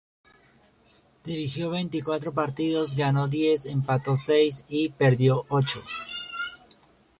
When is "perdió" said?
4.89-5.45